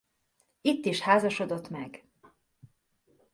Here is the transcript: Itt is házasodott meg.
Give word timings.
Itt 0.61 0.85
is 0.85 0.99
házasodott 0.99 1.69
meg. 1.69 2.05